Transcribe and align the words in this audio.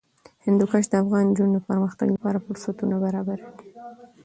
هندوکش 0.45 0.85
د 0.89 0.93
افغان 1.03 1.23
نجونو 1.29 1.53
د 1.55 1.65
پرمختګ 1.69 2.07
لپاره 2.15 2.43
فرصتونه 2.45 2.95
برابروي. 3.05 3.49